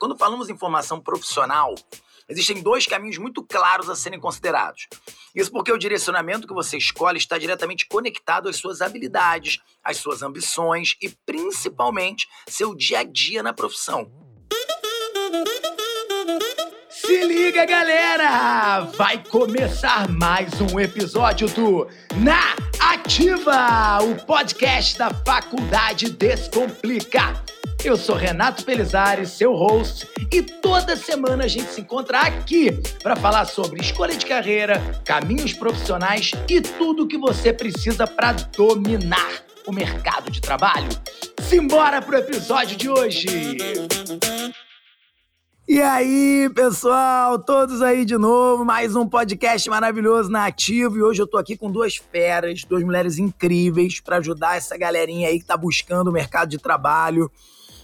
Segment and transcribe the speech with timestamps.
[0.00, 1.74] quando falamos em formação profissional,
[2.26, 4.88] existem dois caminhos muito claros a serem considerados.
[5.34, 10.22] Isso porque o direcionamento que você escolhe está diretamente conectado às suas habilidades, às suas
[10.22, 14.10] ambições e principalmente seu dia a dia na profissão.
[16.88, 18.80] Se liga, galera!
[18.96, 21.86] Vai começar mais um episódio do
[22.16, 27.44] Na Ativa, o podcast da Faculdade Descomplica.
[27.82, 32.70] Eu sou Renato Pelizari, seu host, e toda semana a gente se encontra aqui
[33.02, 38.32] para falar sobre escolha de carreira, caminhos profissionais e tudo o que você precisa para
[38.32, 40.88] dominar o mercado de trabalho.
[41.40, 43.56] Simbora pro episódio de hoje!
[45.66, 50.98] E aí, pessoal, todos aí de novo, mais um podcast maravilhoso na Ativo.
[50.98, 55.28] E hoje eu tô aqui com duas feras, duas mulheres incríveis para ajudar essa galerinha
[55.28, 57.30] aí que tá buscando o mercado de trabalho.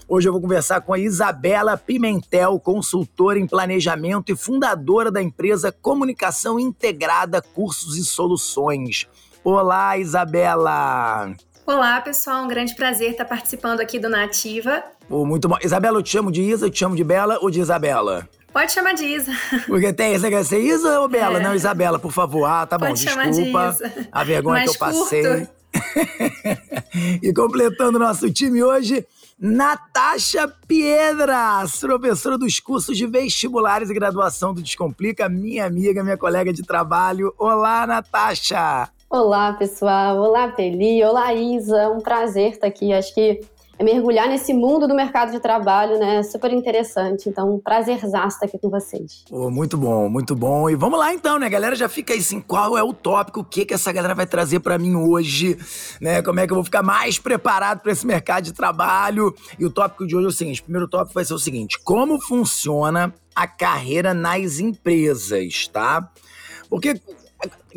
[0.09, 5.69] Hoje eu vou conversar com a Isabela Pimentel, consultora em planejamento e fundadora da empresa
[5.69, 9.05] Comunicação Integrada Cursos e Soluções.
[9.43, 11.35] Olá, Isabela!
[11.65, 12.45] Olá, pessoal.
[12.45, 14.81] Um grande prazer estar participando aqui do Nativa.
[15.09, 15.57] Oh, muito bom.
[15.61, 18.29] Isabela, eu te chamo de Isa, eu te chamo de Bela ou de Isabela?
[18.53, 19.33] Pode chamar de Isa.
[19.67, 21.39] Porque tem, você quer ser Isa ou Bela?
[21.39, 21.43] É.
[21.43, 22.45] Não, Isabela, por favor.
[22.45, 23.71] Ah, tá Pode bom, desculpa.
[23.71, 24.07] De Isa.
[24.09, 25.47] A vergonha Mais que eu passei.
[27.21, 29.05] e completando nosso time hoje,
[29.39, 36.51] Natasha Piedras, professora dos cursos de vestibulares e graduação do Descomplica, minha amiga, minha colega
[36.51, 37.31] de trabalho.
[37.37, 38.89] Olá, Natasha!
[39.07, 40.17] Olá, pessoal.
[40.17, 41.03] Olá, Peli.
[41.03, 41.87] Olá, Isa.
[41.89, 42.91] Um prazer estar aqui.
[42.91, 43.41] Acho que
[43.83, 46.23] mergulhar nesse mundo do mercado de trabalho, né?
[46.23, 47.29] Super interessante.
[47.29, 49.23] Então, prazerzaço estar aqui com vocês.
[49.29, 50.69] Oh, muito bom, muito bom.
[50.69, 51.49] E vamos lá então, né?
[51.49, 54.25] Galera já fica aí assim, qual é o tópico, o que que essa galera vai
[54.25, 55.57] trazer para mim hoje,
[56.01, 56.21] né?
[56.21, 59.33] Como é que eu vou ficar mais preparado para esse mercado de trabalho?
[59.59, 61.79] E o tópico de hoje é o seguinte, o primeiro tópico vai ser o seguinte,
[61.83, 66.09] como funciona a carreira nas empresas, tá?
[66.69, 66.99] Porque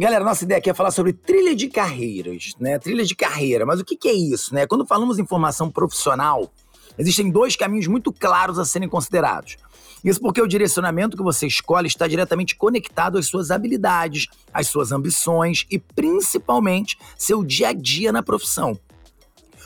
[0.01, 2.78] Galera, nossa ideia aqui é falar sobre trilha de carreiras, né?
[2.78, 3.66] Trilha de carreira.
[3.66, 4.66] Mas o que, que é isso, né?
[4.66, 6.50] Quando falamos em formação profissional,
[6.99, 9.59] existem dois caminhos muito claros a serem considerados.
[10.03, 14.91] Isso porque o direcionamento que você escolhe está diretamente conectado às suas habilidades, às suas
[14.91, 18.81] ambições e principalmente seu dia a dia na profissão.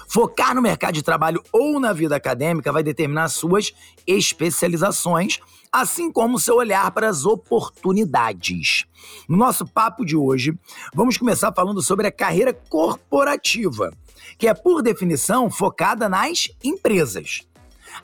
[0.08, 3.72] Focar no mercado de trabalho ou na vida acadêmica vai determinar suas
[4.06, 5.38] especializações,
[5.72, 8.84] assim como seu olhar para as oportunidades.
[9.28, 10.56] No nosso papo de hoje,
[10.94, 13.92] vamos começar falando sobre a carreira corporativa,
[14.38, 17.42] que é, por definição, focada nas empresas.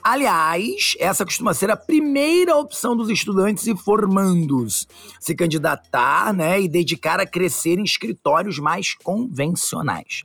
[0.03, 4.87] Aliás, essa costuma ser a primeira opção dos estudantes e formandos.
[5.19, 10.23] Se candidatar né, e dedicar a crescer em escritórios mais convencionais.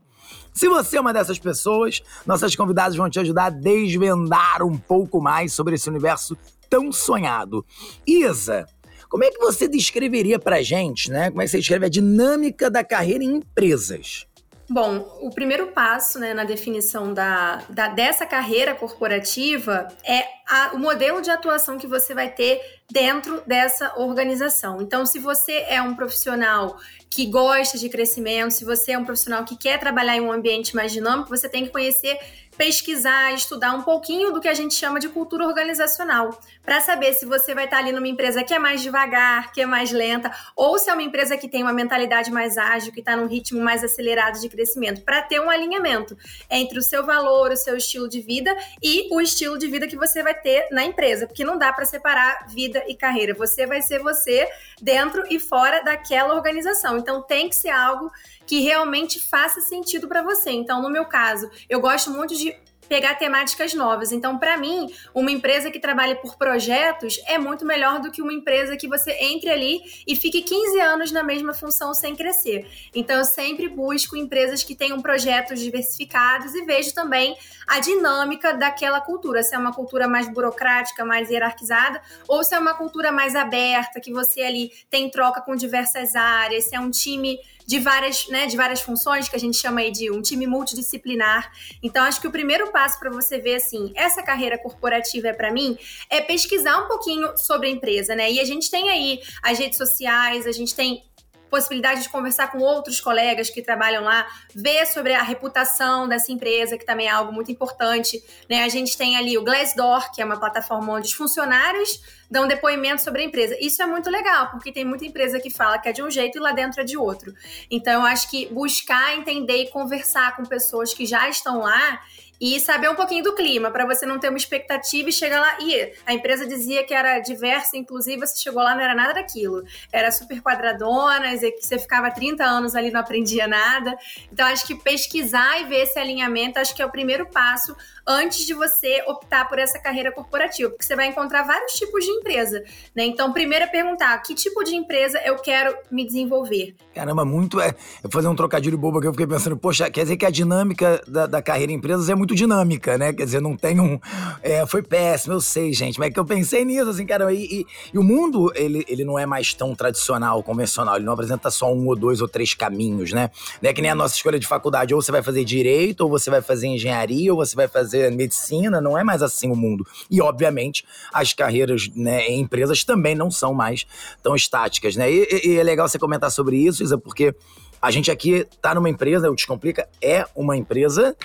[0.57, 5.21] Se você é uma dessas pessoas, nossas convidadas vão te ajudar a desvendar um pouco
[5.21, 6.35] mais sobre esse universo
[6.71, 7.63] tão sonhado.
[8.07, 8.67] Isa,
[9.11, 11.29] como é que você descreveria pra gente, né?
[11.29, 14.27] Como é que você descreve a dinâmica da carreira em empresas?
[14.69, 20.79] Bom, o primeiro passo né, na definição da, da, dessa carreira corporativa é a, o
[20.79, 22.61] modelo de atuação que você vai ter
[22.91, 24.83] dentro dessa organização.
[24.83, 26.77] Então, se você é um profissional
[27.09, 30.75] que gosta de crescimento, se você é um profissional que quer trabalhar em um ambiente
[30.75, 32.19] mais dinâmico, você tem que conhecer
[32.57, 37.25] pesquisar, estudar um pouquinho do que a gente chama de cultura organizacional, para saber se
[37.25, 40.77] você vai estar ali numa empresa que é mais devagar, que é mais lenta, ou
[40.81, 43.85] se é uma empresa que tem uma mentalidade mais ágil, que está num ritmo mais
[43.85, 46.19] acelerado de crescimento, para ter um alinhamento
[46.51, 49.97] entre o seu valor, o seu estilo de vida e o estilo de vida que
[49.97, 53.33] você vai ter na empresa, porque não dá para separar vida e carreira.
[53.35, 54.49] Você vai ser você
[54.83, 56.99] dentro e fora daquela organização.
[56.99, 58.11] Então tem que ser algo
[58.45, 60.51] que realmente faça sentido para você.
[60.51, 62.57] Então, no meu caso, eu gosto muito de
[62.89, 64.13] pegar temáticas novas.
[64.13, 68.33] Então, para mim, uma empresa que trabalha por projetos é muito melhor do que uma
[68.33, 72.67] empresa que você entre ali e fique 15 anos na mesma função sem crescer.
[72.95, 77.37] Então, eu sempre busco empresas que tenham projetos diversificados e vejo também
[77.67, 82.59] a dinâmica daquela cultura, se é uma cultura mais burocrática, mais hierarquizada, ou se é
[82.59, 86.91] uma cultura mais aberta, que você ali tem troca com diversas áreas, se é um
[86.91, 90.47] time de várias, né, de várias funções, que a gente chama aí de um time
[90.47, 91.51] multidisciplinar.
[91.83, 95.53] Então, acho que o primeiro passo para você ver assim, essa carreira corporativa é para
[95.53, 95.77] mim,
[96.09, 98.31] é pesquisar um pouquinho sobre a empresa, né?
[98.31, 101.03] E a gente tem aí as redes sociais, a gente tem
[101.51, 106.77] possibilidade de conversar com outros colegas que trabalham lá, ver sobre a reputação dessa empresa,
[106.77, 108.23] que também é algo muito importante.
[108.49, 108.65] Né?
[108.65, 112.01] A gente tem ali o Glassdoor, que é uma plataforma onde os funcionários
[112.31, 113.57] dão depoimento sobre a empresa.
[113.61, 116.39] Isso é muito legal, porque tem muita empresa que fala que é de um jeito
[116.39, 117.33] e lá dentro é de outro.
[117.71, 122.01] Então, eu acho que buscar entender e conversar com pessoas que já estão lá
[122.41, 125.59] e saber um pouquinho do clima, para você não ter uma expectativa e chegar lá.
[125.61, 129.65] E a empresa dizia que era diversa, inclusive você chegou lá não era nada daquilo.
[129.93, 133.97] Era super quadradona, que você ficava 30 anos ali não aprendia nada.
[134.33, 138.47] Então acho que pesquisar e ver esse alinhamento acho que é o primeiro passo antes
[138.47, 142.63] de você optar por essa carreira corporativa, porque você vai encontrar vários tipos de empresa,
[142.95, 143.05] né?
[143.05, 146.77] Então, primeiro é perguntar que tipo de empresa eu quero me desenvolver.
[146.95, 147.75] Caramba, muito é.
[148.03, 151.03] Vou fazer um trocadilho bobo que eu fiquei pensando, poxa, quer dizer que a dinâmica
[151.07, 153.13] da, da carreira em empresas é muito dinâmica, né?
[153.13, 153.99] Quer dizer, não tem um.
[154.43, 157.45] É, foi péssimo, eu sei, gente, mas é que eu pensei nisso, assim, cara, e,
[157.45, 161.51] e, e, o mundo, ele, ele não é mais tão tradicional, convencional, ele não apresenta
[161.51, 163.31] só um ou dois ou três caminhos, né?
[163.61, 166.11] Não é que nem a nossa escolha de faculdade, ou você vai fazer direito, ou
[166.11, 169.57] você vai fazer engenharia, ou você vai fazer fazer medicina, não é mais assim o
[169.57, 169.87] mundo.
[170.11, 173.87] E, obviamente, as carreiras né, em empresas também não são mais
[174.23, 175.11] tão estáticas, né?
[175.11, 177.35] E, e é legal você comentar sobre isso, Isa, porque
[177.81, 181.17] a gente aqui tá numa empresa, o Descomplica é uma empresa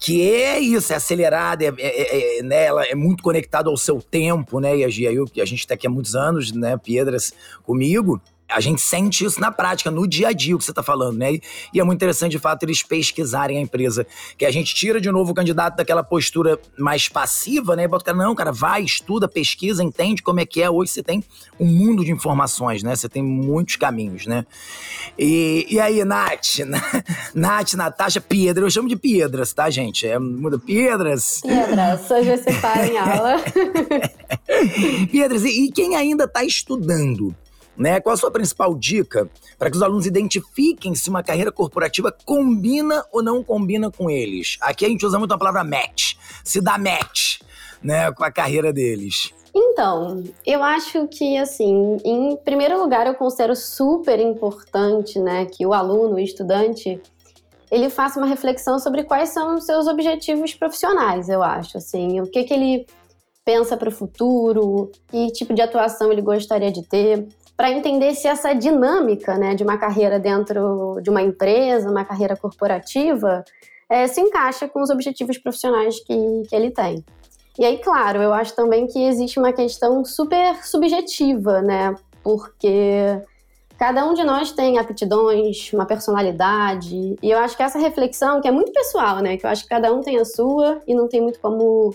[0.00, 4.00] que é isso, é acelerada, é, é, é, né, ela é muito conectada ao seu
[4.00, 4.76] tempo, né?
[4.76, 7.32] E a, e a gente está aqui há muitos anos, né, Piedras,
[7.64, 10.82] comigo a gente sente isso na prática, no dia a dia, o que você está
[10.82, 11.38] falando, né?
[11.72, 14.06] E é muito interessante, de fato, eles pesquisarem a empresa.
[14.38, 17.84] Que a gente tira de novo o candidato daquela postura mais passiva, né?
[17.84, 20.70] E bota o cara, não, cara, vai, estuda, pesquisa, entende como é que é.
[20.70, 21.22] Hoje você tem
[21.60, 22.96] um mundo de informações, né?
[22.96, 24.46] Você tem muitos caminhos, né?
[25.18, 26.60] E, e aí, Nath,
[27.34, 30.06] Nath, Natasha, Piedra, eu chamo de Piedras, tá, gente?
[30.06, 31.42] É, muda Piedras.
[31.42, 33.36] Piedras, hoje você está em aula.
[35.10, 37.36] Piedras, e, e quem ainda está estudando?
[37.78, 38.00] Né?
[38.00, 43.04] Qual a sua principal dica para que os alunos identifiquem se uma carreira corporativa combina
[43.12, 44.58] ou não combina com eles?
[44.60, 47.38] Aqui a gente usa muito a palavra match, se dá match
[47.82, 49.32] né, com a carreira deles.
[49.54, 55.72] Então, eu acho que, assim, em primeiro lugar, eu considero super importante, né, que o
[55.72, 57.00] aluno, o estudante,
[57.70, 62.26] ele faça uma reflexão sobre quais são os seus objetivos profissionais, eu acho, assim, o
[62.26, 62.86] que que ele
[63.44, 67.26] pensa para o futuro, que tipo de atuação ele gostaria de ter
[67.58, 72.36] para entender se essa dinâmica né, de uma carreira dentro de uma empresa, uma carreira
[72.36, 73.44] corporativa,
[73.90, 76.14] é, se encaixa com os objetivos profissionais que,
[76.48, 77.04] que ele tem.
[77.58, 81.96] E aí, claro, eu acho também que existe uma questão super subjetiva, né?
[82.22, 83.20] Porque
[83.76, 88.46] cada um de nós tem aptidões, uma personalidade, e eu acho que essa reflexão, que
[88.46, 89.36] é muito pessoal, né?
[89.36, 91.92] Que eu acho que cada um tem a sua e não tem muito como,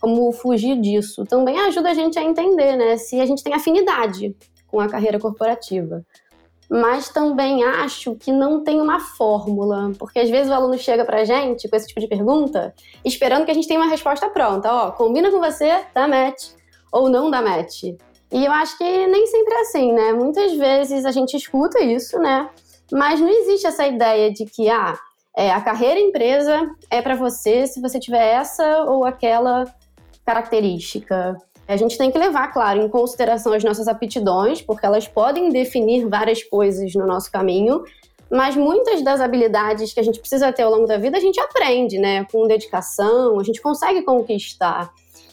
[0.00, 1.24] como fugir disso.
[1.24, 2.96] Também ajuda a gente a entender, né?
[2.98, 4.36] Se a gente tem afinidade
[4.72, 6.02] com a carreira corporativa.
[6.68, 11.22] Mas também acho que não tem uma fórmula, porque às vezes o aluno chega pra
[11.22, 12.74] gente com esse tipo de pergunta,
[13.04, 14.72] esperando que a gente tenha uma resposta pronta.
[14.72, 16.48] Ó, combina com você, dá match,
[16.90, 17.82] ou não dá match.
[18.32, 20.12] E eu acho que nem sempre é assim, né?
[20.14, 22.48] Muitas vezes a gente escuta isso, né?
[22.90, 24.98] Mas não existe essa ideia de que, ah,
[25.36, 29.64] é, a carreira empresa é para você se você tiver essa ou aquela
[30.24, 31.36] característica.
[31.66, 36.08] A gente tem que levar, claro, em consideração as nossas aptidões, porque elas podem definir
[36.08, 37.82] várias coisas no nosso caminho,
[38.30, 41.38] mas muitas das habilidades que a gente precisa ter ao longo da vida a gente
[41.38, 42.24] aprende, né?
[42.32, 44.90] Com dedicação, a gente consegue conquistar.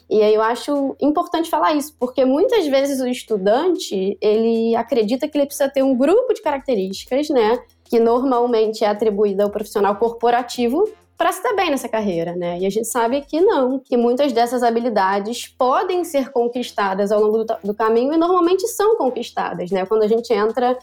[0.10, 5.38] E aí eu acho importante falar isso, porque muitas vezes o estudante, ele acredita que
[5.38, 7.60] ele precisa ter um grupo de características, né?
[7.86, 12.58] Que normalmente é atribuída ao profissional corporativo, para se dar bem nessa carreira, né?
[12.60, 17.44] E a gente sabe que não, que muitas dessas habilidades podem ser conquistadas ao longo
[17.44, 19.86] do, do caminho e normalmente são conquistadas, né?
[19.86, 20.80] Quando a gente entra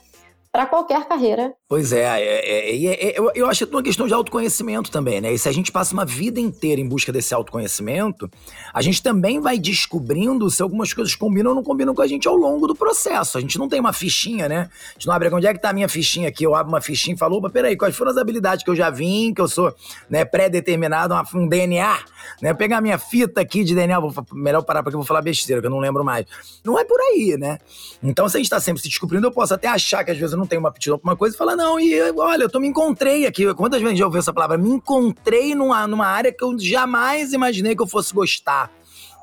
[0.53, 1.55] para qualquer carreira.
[1.69, 4.89] Pois é, é, é, é, é eu, eu acho que é uma questão de autoconhecimento
[4.89, 5.33] também, né?
[5.33, 8.31] E se a gente passa uma vida inteira em busca desse autoconhecimento,
[8.73, 12.29] a gente também vai descobrindo se algumas coisas combinam ou não combinam com a gente
[12.29, 13.37] ao longo do processo.
[13.37, 14.71] A gente não tem uma fichinha, né?
[14.91, 16.45] A gente não abre onde é que tá a minha fichinha aqui?
[16.45, 18.89] Eu abro uma fichinha e falo, opa, peraí, quais foram as habilidades que eu já
[18.89, 19.75] vim, que eu sou
[20.09, 21.99] né, pré-determinado, um DNA,
[22.43, 22.55] né?
[22.55, 25.61] Pegar a minha fita aqui de DNA, vou, melhor parar porque eu vou falar besteira,
[25.61, 26.27] que eu não lembro mais.
[26.65, 27.59] Não é por aí, né?
[28.01, 30.33] Então, se a gente tá sempre se descobrindo, eu posso até achar que às vezes
[30.33, 32.61] eu não tem uma aptidão pra uma coisa e fala, não, e olha, eu tô
[32.61, 33.53] me encontrei aqui.
[33.55, 34.59] Quantas vezes já ouviu essa palavra?
[34.59, 38.71] Me encontrei numa, numa área que eu jamais imaginei que eu fosse gostar,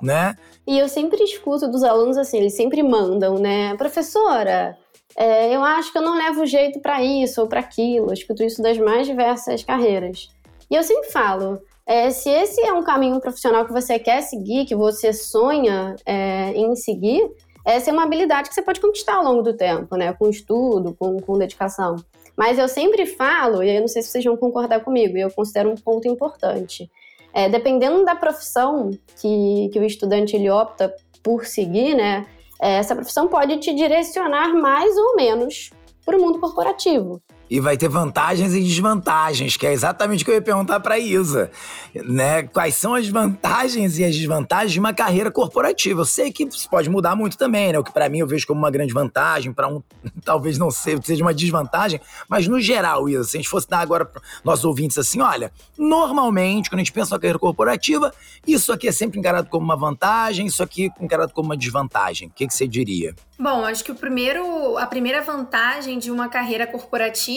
[0.02, 0.36] né?
[0.66, 3.76] E eu sempre escuto dos alunos assim, eles sempre mandam, né?
[3.76, 4.78] Professora,
[5.16, 8.08] é, eu acho que eu não levo jeito para isso ou para aquilo.
[8.08, 10.30] Eu escuto isso das mais diversas carreiras.
[10.70, 14.66] E eu sempre falo, é, se esse é um caminho profissional que você quer seguir,
[14.66, 17.30] que você sonha é, em seguir,
[17.66, 20.14] essa é uma habilidade que você pode conquistar ao longo do tempo, né?
[20.14, 21.96] Com estudo, com, com dedicação.
[22.36, 25.32] Mas eu sempre falo, e eu não sei se vocês vão concordar comigo, e eu
[25.32, 26.90] considero um ponto importante.
[27.34, 32.26] É, dependendo da profissão que, que o estudante ele opta por seguir, né?
[32.62, 35.72] É, essa profissão pode te direcionar mais ou menos
[36.06, 37.22] para o mundo corporativo.
[37.50, 40.98] E vai ter vantagens e desvantagens, que é exatamente o que eu ia perguntar para
[40.98, 41.52] Isa,
[41.94, 42.44] né?
[42.44, 46.02] Quais são as vantagens e as desvantagens de uma carreira corporativa?
[46.02, 47.80] Eu sei que isso pode mudar muito também, né?
[47.80, 49.84] O que para mim eu vejo como uma grande vantagem, para um
[50.24, 54.06] talvez não seja uma desvantagem, mas no geral, Isa, se a gente fosse dar agora
[54.06, 58.14] para nossos ouvintes assim, olha, normalmente quando a gente pensa na carreira corporativa,
[58.48, 62.30] isso aqui é sempre encarado como uma vantagem, isso aqui é encarado como uma desvantagem.
[62.30, 63.14] O que, que você diria?
[63.38, 67.33] Bom, acho que o primeiro, a primeira vantagem de uma carreira corporativa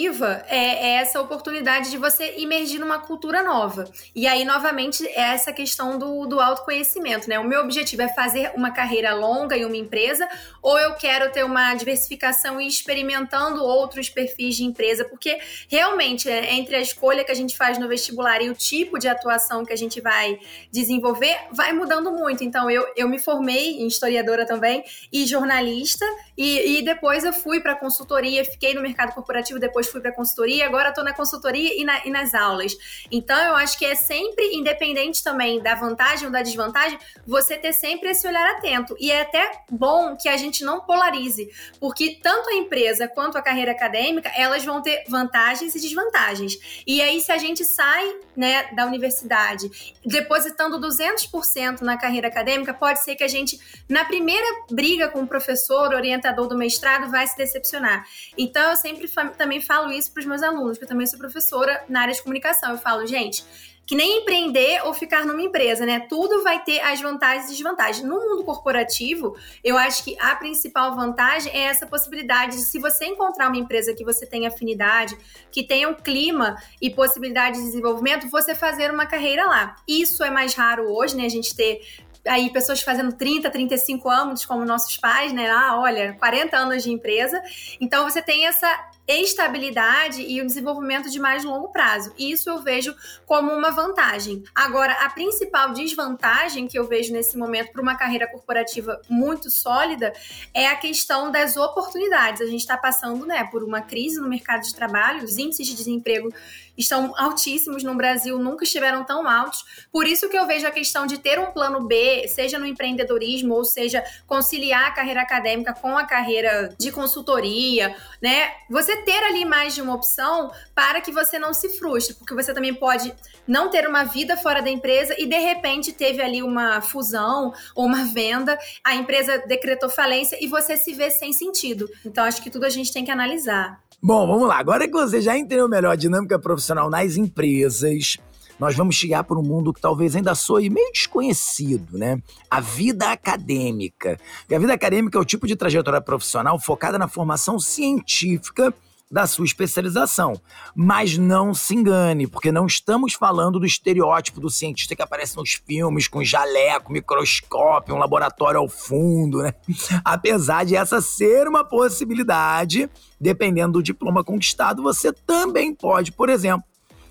[0.48, 3.84] é, é, essa oportunidade de você imergir numa cultura nova.
[4.14, 7.38] E aí, novamente, é essa questão do, do autoconhecimento, né?
[7.38, 10.28] O meu objetivo é fazer uma carreira longa em uma empresa,
[10.62, 15.38] ou eu quero ter uma diversificação e experimentando outros perfis de empresa, porque
[15.68, 19.08] realmente, é, entre a escolha que a gente faz no vestibular e o tipo de
[19.08, 20.38] atuação que a gente vai
[20.70, 22.44] desenvolver, vai mudando muito.
[22.44, 26.04] Então, eu, eu me formei em historiadora também e jornalista
[26.36, 30.66] e, e depois eu fui para consultoria, fiquei no mercado corporativo, depois fui para consultoria,
[30.66, 32.76] agora estou na consultoria e, na, e, nas aulas.
[33.10, 37.72] Então eu acho que é sempre independente também da vantagem ou da desvantagem, você ter
[37.72, 38.96] sempre esse olhar atento.
[38.98, 41.50] E é até bom que a gente não polarize,
[41.80, 46.82] porque tanto a empresa quanto a carreira acadêmica, elas vão ter vantagens e desvantagens.
[46.86, 49.70] E aí se a gente sai, né, da universidade
[50.04, 55.26] depositando 200% na carreira acadêmica, pode ser que a gente na primeira briga com o
[55.26, 58.04] professor professor, orientador do mestrado vai se decepcionar.
[58.36, 61.84] Então, eu sempre também falo isso para os meus alunos, porque eu também sou professora
[61.88, 62.72] na área de comunicação.
[62.72, 63.44] Eu falo, gente,
[63.86, 66.00] que nem empreender ou ficar numa empresa, né?
[66.00, 68.04] Tudo vai ter as vantagens e desvantagens.
[68.04, 73.04] No mundo corporativo, eu acho que a principal vantagem é essa possibilidade de, se você
[73.06, 75.16] encontrar uma empresa que você tem afinidade,
[75.52, 79.76] que tenha um clima e possibilidade de desenvolvimento, você fazer uma carreira lá.
[79.86, 81.24] Isso é mais raro hoje, né?
[81.24, 81.80] A gente ter
[82.26, 85.48] aí pessoas fazendo 30, 35 anos, como nossos pais, né?
[85.48, 87.40] Ah, olha, 40 anos de empresa.
[87.80, 88.68] Então você tem essa
[89.08, 92.12] estabilidade e o desenvolvimento de mais longo prazo.
[92.18, 92.94] Isso eu vejo
[93.24, 94.42] como uma vantagem.
[94.54, 100.12] Agora, a principal desvantagem que eu vejo nesse momento para uma carreira corporativa muito sólida
[100.52, 102.42] é a questão das oportunidades.
[102.42, 105.74] A gente está passando né, por uma crise no mercado de trabalho, os índices de
[105.74, 106.32] desemprego
[106.76, 109.64] estão altíssimos no Brasil, nunca estiveram tão altos.
[109.90, 113.54] Por isso que eu vejo a questão de ter um plano B, seja no empreendedorismo,
[113.54, 118.52] ou seja, conciliar a carreira acadêmica com a carreira de consultoria, né?
[118.68, 122.52] Você ter ali mais de uma opção para que você não se frustre, porque você
[122.52, 123.12] também pode
[123.46, 127.86] não ter uma vida fora da empresa e de repente teve ali uma fusão ou
[127.86, 131.88] uma venda, a empresa decretou falência e você se vê sem sentido.
[132.04, 133.80] Então acho que tudo a gente tem que analisar.
[134.02, 134.58] Bom, vamos lá.
[134.58, 138.18] Agora que você já entendeu melhor a dinâmica profissional nas empresas,
[138.58, 142.20] nós vamos chegar para um mundo que talvez ainda soe meio desconhecido, né?
[142.50, 144.18] A vida acadêmica.
[144.48, 148.72] E a vida acadêmica é o tipo de trajetória profissional focada na formação científica
[149.10, 150.40] da sua especialização.
[150.74, 155.52] Mas não se engane, porque não estamos falando do estereótipo do cientista que aparece nos
[155.52, 159.54] filmes com jaleco, microscópio, um laboratório ao fundo, né?
[160.04, 166.66] Apesar de essa ser uma possibilidade, dependendo do diploma conquistado, você também pode, por exemplo,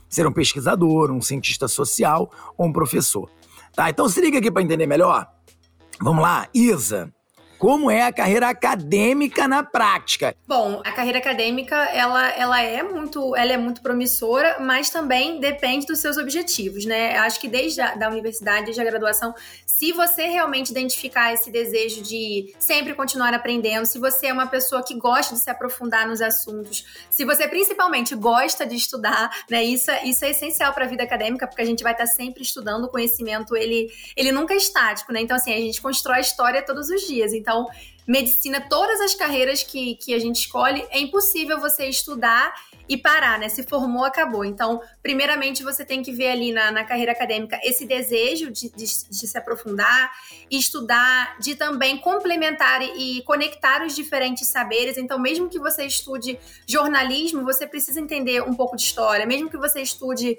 [0.10, 3.30] ser um pesquisador, um cientista social ou um professor.
[3.74, 3.90] Tá?
[3.90, 5.28] Então se liga aqui para entender melhor.
[6.00, 7.14] Vamos lá, Isa
[7.58, 10.36] como é a carreira acadêmica na prática?
[10.48, 15.86] Bom, a carreira acadêmica ela, ela é muito ela é muito promissora, mas também depende
[15.86, 17.18] dos seus objetivos, né?
[17.18, 19.34] Acho que desde a da universidade, desde a graduação,
[19.66, 24.84] se você realmente identificar esse desejo de sempre continuar aprendendo, se você é uma pessoa
[24.84, 29.64] que gosta de se aprofundar nos assuntos, se você principalmente gosta de estudar, né?
[29.64, 32.44] Isso, é, isso é essencial para a vida acadêmica, porque a gente vai estar sempre
[32.44, 35.22] estudando, o conhecimento ele, ele nunca é estático, né?
[35.22, 37.34] Então assim, a gente constrói história todos os dias.
[37.34, 37.55] Então,
[38.08, 42.54] medicina, todas as carreiras que, que a gente escolhe, é impossível você estudar
[42.88, 43.50] e parar, né?
[43.50, 44.46] Se formou, acabou.
[44.46, 48.86] Então, primeiramente, você tem que ver ali na, na carreira acadêmica esse desejo de, de,
[48.86, 50.12] de, se aprofundar,
[50.50, 54.98] estudar, de também complementar e, conectar os diferentes saberes.
[54.98, 59.26] Então, mesmo que você estude jornalismo, você precisa entender um pouco de história.
[59.26, 60.38] Mesmo que você estude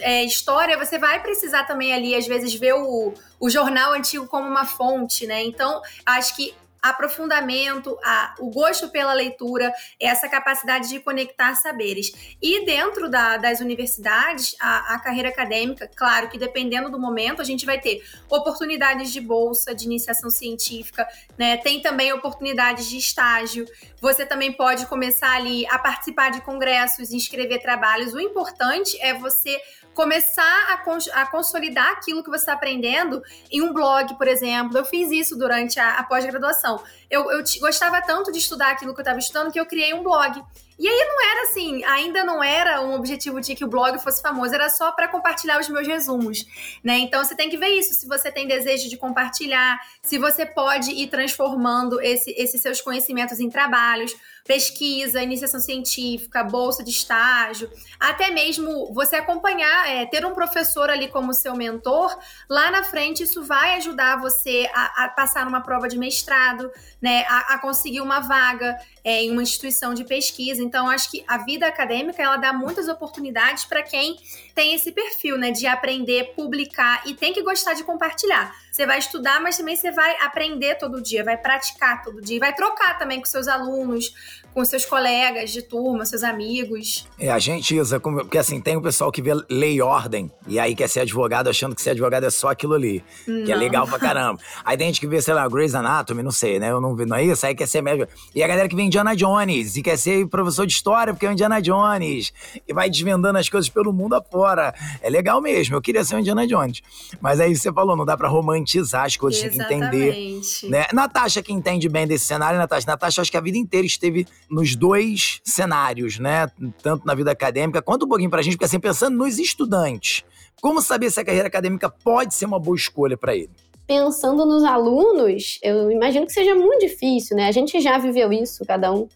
[0.00, 4.48] é, história, você vai precisar também ali, às vezes, ver o, o jornal antigo como
[4.48, 5.42] uma fonte, né?
[5.42, 12.36] Então, acho que aprofundamento, a, o gosto pela leitura, essa capacidade de conectar saberes.
[12.40, 17.44] E dentro da, das universidades, a, a, carreira acadêmica, claro que dependendo do momento, a
[17.44, 21.06] gente vai ter oportunidades de bolsa, de iniciação científica,
[21.36, 21.56] né?
[21.56, 23.66] Tem também oportunidades de estágio.
[24.00, 28.14] Você também pode começar ali a participar de congressos, inscrever trabalhos.
[28.14, 29.60] O importante é você
[29.96, 34.76] começar a, a consolidar aquilo que você está aprendendo em um blog, por exemplo.
[34.76, 36.82] Eu fiz isso durante a, a pós-graduação.
[37.10, 40.02] Eu, eu gostava tanto de estudar aquilo que eu estava estudando que eu criei um
[40.02, 40.44] blog.
[40.78, 44.20] E aí não era assim, ainda não era um objetivo de que o blog fosse
[44.20, 46.44] famoso, era só para compartilhar os meus resumos,
[46.84, 46.98] né?
[46.98, 50.90] Então você tem que ver isso, se você tem desejo de compartilhar, se você pode
[50.90, 54.14] ir transformando esse, esses seus conhecimentos em trabalhos
[54.46, 61.08] pesquisa, iniciação científica, bolsa de estágio, até mesmo você acompanhar, é, ter um professor ali
[61.08, 62.16] como seu mentor,
[62.48, 67.24] lá na frente isso vai ajudar você a, a passar numa prova de mestrado, né,
[67.28, 68.76] a, a conseguir uma vaga
[69.06, 70.60] é, em uma instituição de pesquisa.
[70.60, 74.16] Então, acho que a vida acadêmica ela dá muitas oportunidades para quem
[74.52, 78.52] tem esse perfil, né, de aprender, publicar e tem que gostar de compartilhar.
[78.68, 82.52] Você vai estudar, mas também você vai aprender todo dia, vai praticar todo dia, vai
[82.52, 84.12] trocar também com seus alunos,
[84.56, 87.06] com seus colegas de turma, seus amigos.
[87.18, 90.58] É, a gente usa, porque assim, tem o pessoal que vê lei e ordem, e
[90.58, 93.44] aí quer ser advogado achando que ser advogado é só aquilo ali, não.
[93.44, 94.40] que é legal pra caramba.
[94.64, 96.70] aí tem gente que vê, sei lá, Grey's Anatomy, não sei, né?
[96.70, 97.44] Eu não vi, não é isso?
[97.44, 98.10] Aí quer ser médico.
[98.34, 101.28] E a galera que vê Indiana Jones, e quer ser professor de história porque é
[101.28, 102.32] o Indiana Jones,
[102.66, 104.74] e vai desvendando as coisas pelo mundo afora.
[105.02, 106.80] É legal mesmo, eu queria ser o Indiana Jones.
[107.20, 109.68] Mas aí você falou, não dá pra romantizar as coisas, Exatamente.
[109.68, 110.70] tem que entender.
[110.70, 110.86] Né?
[110.94, 114.76] Natasha que entende bem desse cenário, Natasha, Natasha acho que a vida inteira esteve nos
[114.76, 116.48] dois cenários, né?
[116.82, 120.24] Tanto na vida acadêmica quanto um pouquinho pra gente, porque assim, pensando nos estudantes,
[120.60, 123.50] como saber se a carreira acadêmica pode ser uma boa escolha para ele?
[123.86, 127.46] Pensando nos alunos, eu imagino que seja muito difícil, né?
[127.46, 129.06] A gente já viveu isso, cada um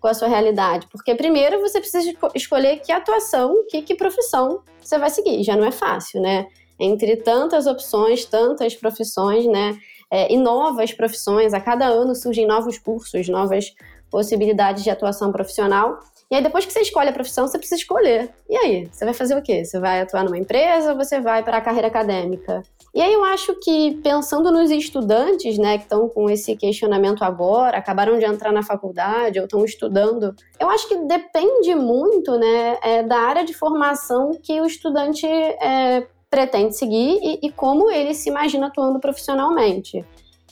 [0.00, 0.86] com a sua realidade.
[0.90, 5.42] Porque primeiro você precisa escolher que atuação, que, que profissão você vai seguir.
[5.44, 6.46] Já não é fácil, né?
[6.78, 9.78] Entre tantas opções, tantas profissões, né?
[10.10, 13.72] É, e novas profissões, a cada ano surgem novos cursos, novas
[14.10, 16.00] possibilidades de atuação profissional.
[16.30, 18.30] E aí, depois que você escolhe a profissão, você precisa escolher.
[18.48, 19.64] E aí, você vai fazer o quê?
[19.64, 22.62] Você vai atuar numa empresa ou você vai para a carreira acadêmica?
[22.92, 27.78] E aí eu acho que pensando nos estudantes, né, que estão com esse questionamento agora,
[27.78, 33.02] acabaram de entrar na faculdade ou estão estudando, eu acho que depende muito, né, é,
[33.04, 38.28] da área de formação que o estudante é, pretende seguir e, e como ele se
[38.28, 40.04] imagina atuando profissionalmente.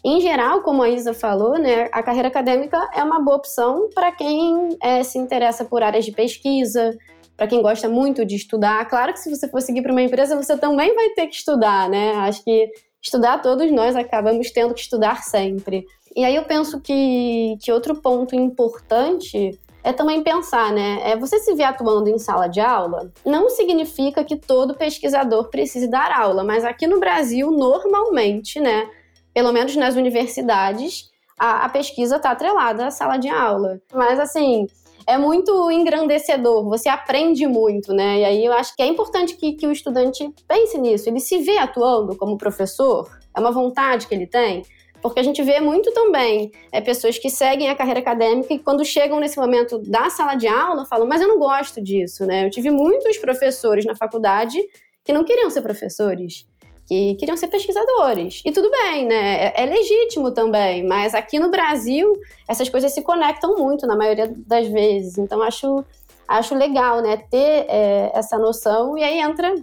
[0.05, 4.13] Em geral, como a Isa falou, né, a carreira acadêmica é uma boa opção para
[4.13, 6.97] quem é, se interessa por áreas de pesquisa,
[7.37, 8.85] para quem gosta muito de estudar.
[8.89, 11.89] Claro que se você for seguir para uma empresa, você também vai ter que estudar,
[11.89, 12.13] né?
[12.17, 12.69] Acho que
[13.01, 15.85] estudar todos nós acabamos tendo que estudar sempre.
[16.17, 21.01] E aí eu penso que, que outro ponto importante é também pensar, né?
[21.05, 25.87] É você se ver atuando em sala de aula não significa que todo pesquisador precise
[25.89, 28.91] dar aula, mas aqui no Brasil, normalmente, né?
[29.39, 33.81] Pelo menos nas universidades, a, a pesquisa está atrelada à sala de aula.
[33.95, 34.67] Mas, assim,
[35.07, 38.19] é muito engrandecedor, você aprende muito, né?
[38.19, 41.39] E aí eu acho que é importante que, que o estudante pense nisso, ele se
[41.39, 44.65] vê atuando como professor, é uma vontade que ele tem,
[45.01, 48.85] porque a gente vê muito também é, pessoas que seguem a carreira acadêmica e quando
[48.85, 52.45] chegam nesse momento da sala de aula falam, mas eu não gosto disso, né?
[52.45, 54.59] Eu tive muitos professores na faculdade
[55.05, 56.45] que não queriam ser professores
[56.89, 58.41] que queriam ser pesquisadores.
[58.45, 59.49] E tudo bem, né?
[59.49, 64.33] É, é, legítimo também, mas aqui no Brasil essas coisas se conectam muito na maioria
[64.47, 65.19] das vezes.
[65.19, 65.85] Então acho,
[66.27, 68.97] acho legal, né, ter é, essa noção.
[68.97, 69.55] E aí entra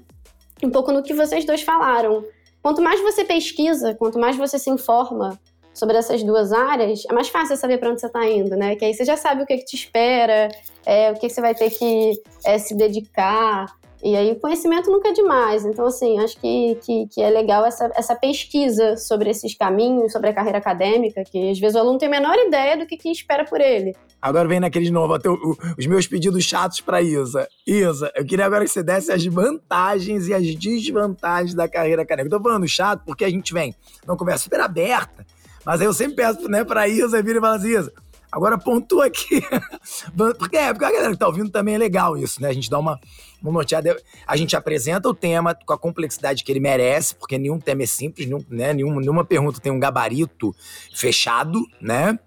[0.64, 2.24] um pouco no que vocês dois falaram.
[2.62, 5.40] Quanto mais você pesquisa, quanto mais você se informa
[5.74, 8.76] sobre essas duas áreas, é mais fácil saber para onde você está indo, né?
[8.76, 10.48] Que aí você já sabe o que, que te espera,
[10.86, 12.14] é, o que, que você vai ter que
[12.46, 13.66] é, se dedicar.
[14.06, 15.66] E aí, conhecimento nunca é demais.
[15.66, 20.30] Então, assim, acho que, que, que, é legal essa, essa pesquisa sobre esses caminhos, sobre
[20.30, 23.10] a carreira acadêmica, que às vezes o aluno tem a menor ideia do que, que
[23.10, 23.96] espera por ele.
[24.22, 27.48] Agora vem naquele novo, até os meus pedidos chatos para Isa.
[27.66, 32.38] Isa, eu queria agora que você desse as vantagens e as desvantagens da carreira acadêmica.
[32.38, 33.74] Tô falando chato porque a gente vem
[34.06, 35.26] numa conversa super aberta,
[35.66, 37.92] mas aí eu sempre peço né, pra Isa vir e fala assim, Isa,
[38.36, 39.42] Agora pontua aqui.
[40.38, 42.50] porque, é, porque a galera que tá ouvindo também é legal isso, né?
[42.50, 43.00] A gente dá uma,
[43.42, 43.96] uma norteada.
[44.28, 47.86] A gente apresenta o tema com a complexidade que ele merece, porque nenhum tema é
[47.86, 48.74] simples, nenhum, né?
[48.74, 50.54] Nenhuma, nenhuma pergunta tem um gabarito
[50.94, 52.20] fechado, né?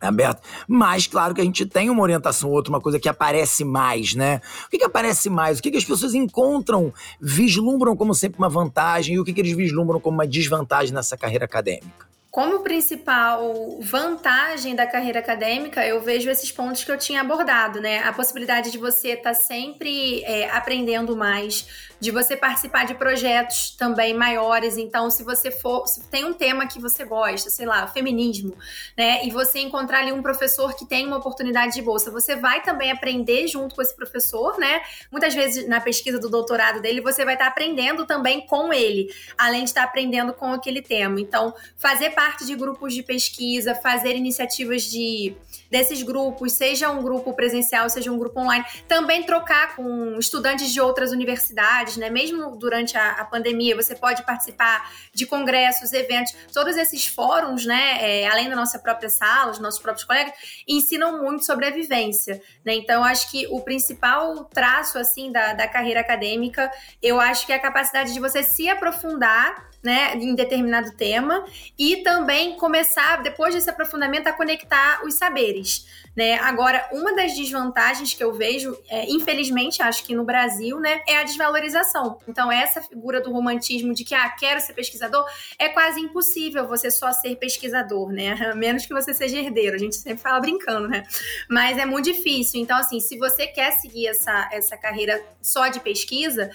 [0.00, 0.40] aberto.
[0.66, 4.14] Mas, claro que a gente tem uma orientação ou outra, uma coisa que aparece mais,
[4.14, 4.40] né?
[4.66, 5.58] O que, que aparece mais?
[5.58, 9.40] O que, que as pessoas encontram, vislumbram como sempre uma vantagem e o que, que
[9.42, 12.08] eles vislumbram como uma desvantagem nessa carreira acadêmica?
[12.30, 18.04] Como principal vantagem da carreira acadêmica, eu vejo esses pontos que eu tinha abordado, né?
[18.04, 21.66] A possibilidade de você estar tá sempre é, aprendendo mais,
[21.98, 24.78] de você participar de projetos também maiores.
[24.78, 28.56] Então, se você for, se tem um tema que você gosta, sei lá, feminismo,
[28.96, 29.26] né?
[29.26, 32.92] E você encontrar ali um professor que tem uma oportunidade de bolsa, você vai também
[32.92, 34.80] aprender junto com esse professor, né?
[35.10, 39.12] Muitas vezes na pesquisa do doutorado dele, você vai estar tá aprendendo também com ele,
[39.36, 41.20] além de estar tá aprendendo com aquele tema.
[41.20, 45.34] Então, fazer parte de grupos de pesquisa, fazer iniciativas de
[45.70, 50.80] desses grupos, seja um grupo presencial, seja um grupo online, também trocar com estudantes de
[50.82, 52.10] outras universidades, né?
[52.10, 57.98] Mesmo durante a, a pandemia, você pode participar de congressos, eventos, todos esses fóruns, né?
[58.02, 60.34] É, além da nossa própria sala, os nossos próprios colegas,
[60.68, 62.74] ensinam muito sobre a vivência, né?
[62.74, 67.56] Então, acho que o principal traço, assim, da, da carreira acadêmica, eu acho que é
[67.56, 71.44] a capacidade de você se aprofundar né, em determinado tema
[71.78, 75.86] e também começar, depois desse aprofundamento, a conectar os saberes.
[76.14, 76.34] Né?
[76.40, 81.18] Agora, uma das desvantagens que eu vejo, é, infelizmente, acho que no Brasil, né, é
[81.18, 82.18] a desvalorização.
[82.26, 85.24] Então, essa figura do romantismo de que, ah, quero ser pesquisador,
[85.58, 88.32] é quase impossível você só ser pesquisador, né?
[88.50, 89.76] A menos que você seja herdeiro.
[89.76, 91.04] A gente sempre fala brincando, né?
[91.48, 92.60] Mas é muito difícil.
[92.60, 96.50] Então, assim, se você quer seguir essa, essa carreira só de pesquisa,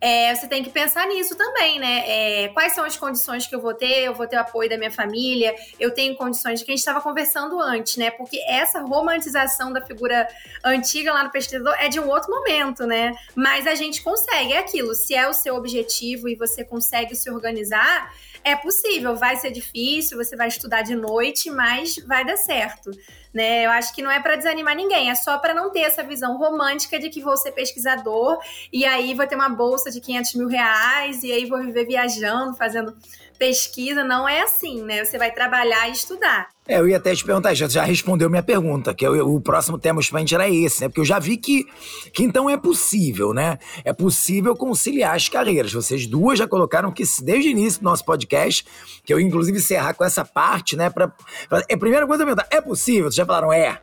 [0.00, 2.04] é, você tem que pensar nisso também, né?
[2.06, 4.04] É, quais são as condições que eu vou ter?
[4.04, 6.80] Eu vou ter o apoio da minha família, eu tenho condições de que a gente
[6.80, 8.10] estava conversando antes, né?
[8.10, 10.26] Porque essa romantização da figura
[10.64, 13.14] antiga lá no pesquisador é de um outro momento, né?
[13.34, 14.94] Mas a gente consegue, é aquilo.
[14.94, 18.12] Se é o seu objetivo e você consegue se organizar,
[18.44, 19.16] é possível.
[19.16, 22.90] Vai ser difícil, você vai estudar de noite, mas vai dar certo
[23.32, 23.64] né?
[23.64, 26.36] Eu acho que não é para desanimar ninguém, é só para não ter essa visão
[26.36, 28.38] romântica de que vou ser pesquisador
[28.72, 32.56] e aí vou ter uma bolsa de 500 mil reais e aí vou viver viajando,
[32.56, 32.96] fazendo
[33.38, 34.02] pesquisa.
[34.02, 35.04] Não é assim, né?
[35.04, 36.48] Você vai trabalhar e estudar.
[36.70, 39.76] É, eu ia até te perguntar, já, já respondeu minha pergunta, que eu, o próximo
[39.76, 40.88] tema justamente era esse, né?
[40.88, 41.66] Porque eu já vi que,
[42.12, 43.58] que então é possível, né?
[43.84, 45.72] É possível conciliar as carreiras.
[45.72, 48.64] Vocês duas já colocaram que desde o início do nosso podcast,
[49.04, 50.88] que eu inclusive encerrar com essa parte, né?
[50.88, 51.08] Pra,
[51.48, 53.06] pra, é a primeira coisa a perguntar, é possível?
[53.06, 53.80] Vocês já falaram, é.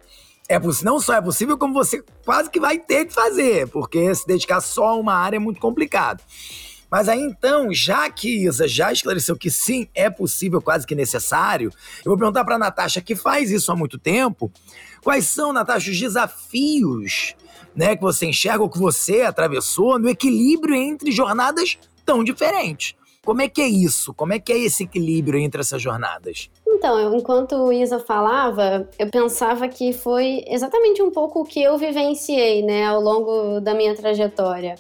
[0.47, 4.26] É não só é possível, como você quase que vai ter que fazer, porque se
[4.26, 6.23] dedicar só a uma área é muito complicado.
[6.89, 11.69] Mas aí então, já que Isa já esclareceu que sim, é possível, quase que necessário,
[12.06, 14.52] eu vou perguntar para Natasha, que faz isso há muito tempo,
[15.04, 17.36] quais são, Natasha, os desafios
[17.76, 22.95] né, que você enxerga ou que você atravessou no equilíbrio entre jornadas tão diferentes?
[23.23, 24.13] Como é que é isso?
[24.13, 26.50] Como é que é esse equilíbrio entre essas jornadas?
[26.65, 32.63] Então, enquanto Isa falava, eu pensava que foi exatamente um pouco o que eu vivenciei,
[32.63, 34.76] né, ao longo da minha trajetória.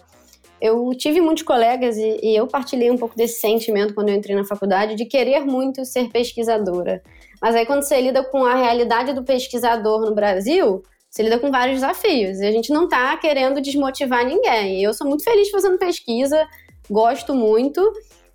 [0.61, 4.35] Eu tive muitos colegas e, e, eu partilhei um pouco desse sentimento quando eu entrei
[4.35, 7.01] na faculdade de querer muito ser pesquisadora.
[7.41, 11.51] Mas aí quando você lida com a realidade do pesquisador no Brasil, você lida com
[11.51, 12.39] vários desafios.
[12.39, 14.83] E a gente não está querendo desmotivar ninguém.
[14.83, 16.47] Eu sou muito feliz fazendo pesquisa,
[16.89, 17.81] gosto muito,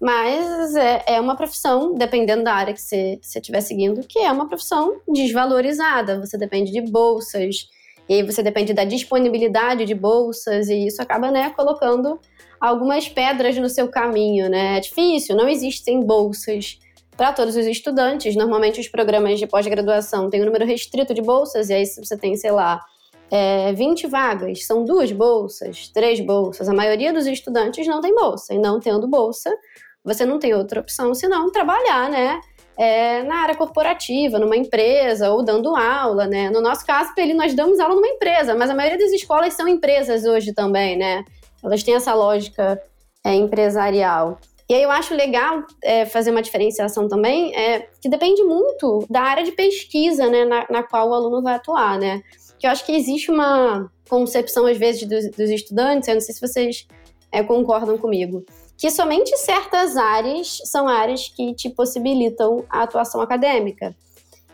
[0.00, 4.48] mas é, é uma profissão, dependendo da área que você estiver seguindo, que é uma
[4.48, 6.20] profissão desvalorizada.
[6.20, 7.68] Você depende de bolsas,
[8.08, 12.18] e aí você depende da disponibilidade de bolsas e isso acaba, né, colocando
[12.60, 14.76] algumas pedras no seu caminho, né?
[14.78, 16.78] É difícil, não existem bolsas
[17.16, 18.36] para todos os estudantes.
[18.36, 22.36] Normalmente os programas de pós-graduação têm um número restrito de bolsas e aí você tem,
[22.36, 22.80] sei lá,
[23.30, 26.68] é, 20 vagas, são duas bolsas, três bolsas.
[26.68, 28.54] A maioria dos estudantes não tem bolsa.
[28.54, 29.50] E não tendo bolsa,
[30.04, 32.40] você não tem outra opção senão trabalhar, né?
[32.76, 36.50] É, na área corporativa, numa empresa ou dando aula, né?
[36.50, 39.68] No nosso caso, Peli, nós damos aula numa empresa, mas a maioria das escolas são
[39.68, 41.24] empresas hoje também, né?
[41.62, 42.80] Elas têm essa lógica
[43.24, 44.38] é, empresarial.
[44.68, 49.20] E aí eu acho legal é, fazer uma diferenciação também, é, que depende muito da
[49.20, 52.22] área de pesquisa, né, na, na qual o aluno vai atuar, né?
[52.58, 56.35] Que eu acho que existe uma concepção, às vezes, dos, dos estudantes, eu não sei
[56.35, 56.87] se vocês
[57.30, 58.44] é, concordam comigo,
[58.83, 63.95] que somente certas áreas são áreas que te possibilitam a atuação acadêmica.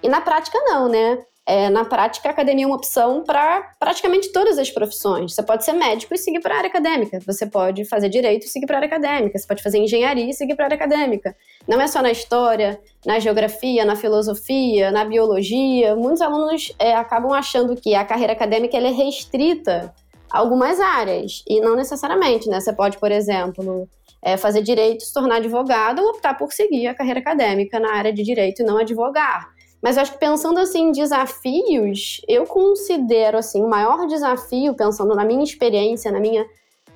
[0.03, 1.19] E na prática, não, né?
[1.47, 5.35] É, na prática, a academia é uma opção para praticamente todas as profissões.
[5.35, 7.19] Você pode ser médico e seguir para a área acadêmica.
[7.27, 9.39] Você pode fazer direito e seguir para a área acadêmica.
[9.39, 11.35] Você pode fazer engenharia e seguir para a área acadêmica.
[11.67, 15.97] Não é só na história, na geografia, na filosofia, na biologia.
[15.97, 19.91] Muitos alunos é, acabam achando que a carreira acadêmica é restrita
[20.31, 21.43] a algumas áreas.
[21.49, 22.61] E não necessariamente, né?
[22.61, 23.89] Você pode, por exemplo,
[24.23, 28.13] é, fazer direito, se tornar advogado ou optar por seguir a carreira acadêmica na área
[28.13, 29.49] de direito e não advogar.
[29.83, 35.15] Mas eu acho que pensando assim em desafios, eu considero assim o maior desafio, pensando
[35.15, 36.45] na minha experiência, na minha,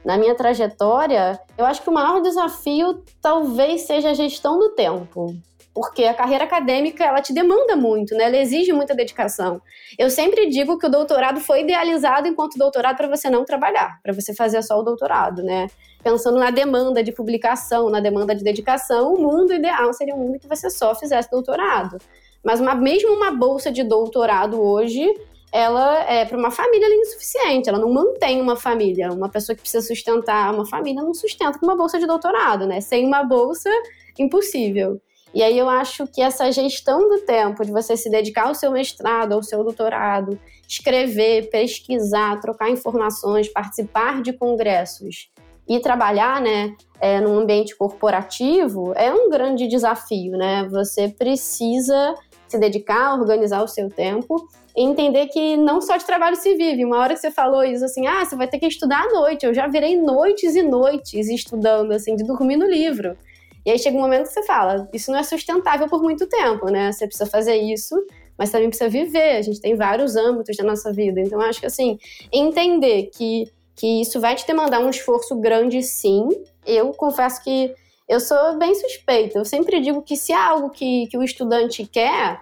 [0.05, 5.37] na minha trajetória, eu acho que o maior desafio talvez seja a gestão do tempo
[5.75, 8.25] porque a carreira acadêmica ela te demanda muito, né?
[8.25, 9.61] Ela exige muita dedicação.
[9.99, 14.13] Eu sempre digo que o doutorado foi idealizado enquanto doutorado para você não trabalhar, para
[14.13, 15.69] você fazer só o doutorado, né?
[16.03, 20.39] Pensando na demanda de publicação, na demanda de dedicação, o mundo ideal seria um mundo
[20.39, 21.99] que você só fizesse doutorado.
[22.45, 25.07] Mas uma, mesmo uma bolsa de doutorado hoje,
[25.53, 29.11] ela é para uma família é insuficiente, ela não mantém uma família.
[29.13, 32.81] Uma pessoa que precisa sustentar uma família não sustenta com uma bolsa de doutorado, né?
[32.81, 33.71] Sem uma bolsa,
[34.19, 35.01] impossível.
[35.35, 38.71] E aí eu acho que essa gestão do tempo, de você se dedicar ao seu
[38.71, 45.31] mestrado, ao seu doutorado, escrever, pesquisar, trocar informações, participar de congressos
[45.69, 50.69] e trabalhar, né, é, num ambiente corporativo é um grande desafio, né?
[50.71, 52.15] Você precisa
[52.47, 54.37] se dedicar, organizar o seu tempo
[54.77, 56.85] e entender que não só de trabalho se vive.
[56.85, 59.47] Uma hora que você falou isso assim, ah, você vai ter que estudar à noite.
[59.47, 63.17] Eu já virei noites e noites estudando, assim, de dormir no livro.
[63.65, 66.67] E aí chega um momento que você fala, isso não é sustentável por muito tempo,
[66.67, 66.91] né?
[66.91, 67.95] Você precisa fazer isso,
[68.37, 69.37] mas também precisa viver.
[69.37, 71.21] A gente tem vários âmbitos da nossa vida.
[71.21, 71.99] Então, acho que, assim,
[72.33, 73.45] entender que,
[73.77, 76.29] que isso vai te demandar um esforço grande, sim.
[76.67, 77.73] Eu confesso que
[78.09, 79.39] eu sou bem suspeita.
[79.39, 82.41] Eu sempre digo que se há algo que, que o estudante quer,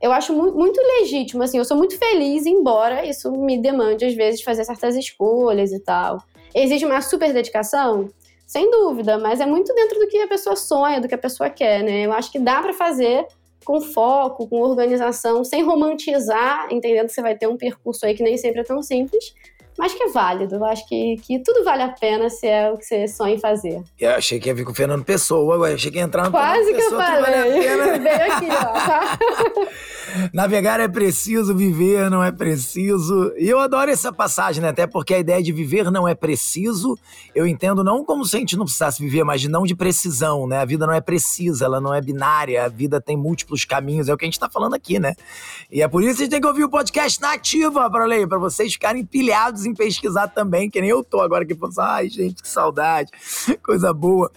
[0.00, 1.42] eu acho muito, muito legítimo.
[1.42, 5.78] Assim, eu sou muito feliz, embora isso me demande, às vezes, fazer certas escolhas e
[5.78, 6.18] tal.
[6.54, 8.10] Exige uma super dedicação?
[8.52, 11.48] Sem dúvida, mas é muito dentro do que a pessoa sonha, do que a pessoa
[11.48, 12.04] quer, né?
[12.04, 13.26] Eu acho que dá para fazer
[13.64, 18.22] com foco, com organização, sem romantizar, entendendo que você vai ter um percurso aí que
[18.22, 19.32] nem sempre é tão simples,
[19.78, 20.56] mas que é válido.
[20.56, 23.38] Eu acho que, que tudo vale a pena se é o que você sonha em
[23.38, 23.82] fazer.
[23.98, 26.30] Eu achei que ia vir com o Fernando Pessoa, agora achei que ia entrar no
[26.30, 27.40] Quase Fernando que Pessoa, eu falei.
[27.40, 27.98] vale a pena.
[28.04, 29.18] Veio aqui, ó, tá?
[30.32, 33.32] Navegar é preciso, viver não é preciso.
[33.36, 34.68] E eu adoro essa passagem, né?
[34.68, 36.98] Até porque a ideia de viver não é preciso,
[37.34, 40.58] eu entendo não como se a gente não precisasse viver, mas não de precisão, né?
[40.58, 44.14] A vida não é precisa, ela não é binária, a vida tem múltiplos caminhos, é
[44.14, 45.14] o que a gente tá falando aqui, né?
[45.70, 48.28] E é por isso que a gente tem que ouvir o podcast nativa, para ler,
[48.28, 52.08] para vocês ficarem pilhados em pesquisar também, que nem eu tô agora que pensando, ai,
[52.08, 53.10] gente, que saudade,
[53.62, 54.30] coisa boa.